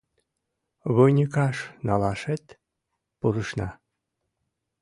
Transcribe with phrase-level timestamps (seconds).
[0.95, 1.57] Выньыкаш
[1.87, 2.45] налашет
[3.19, 3.69] пурышна.